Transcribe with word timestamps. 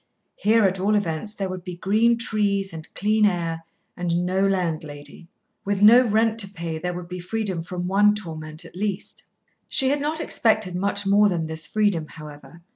Here, 0.35 0.63
at 0.65 0.79
all 0.79 0.95
events, 0.95 1.35
there 1.35 1.47
would 1.47 1.63
be 1.63 1.75
green 1.75 2.17
trees 2.17 2.73
and 2.73 2.91
clear 2.95 3.29
air, 3.29 3.63
and 3.95 4.25
no 4.25 4.47
landlady. 4.47 5.27
With 5.63 5.83
no 5.83 6.03
rent 6.03 6.39
to 6.39 6.47
pay, 6.47 6.79
there 6.79 6.95
would 6.95 7.07
be 7.07 7.19
freedom 7.19 7.61
from 7.61 7.87
one 7.87 8.15
torment 8.15 8.65
at 8.65 8.75
least. 8.75 9.21
She 9.69 9.89
had 9.89 10.01
not 10.01 10.19
expected 10.19 10.73
much 10.73 11.05
more 11.05 11.29
than 11.29 11.45
this 11.45 11.67
freedom, 11.67 12.07
however. 12.07 12.63